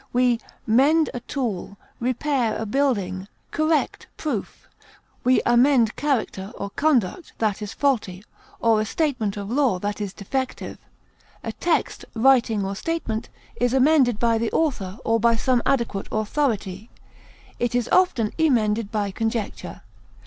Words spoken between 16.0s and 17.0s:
authority;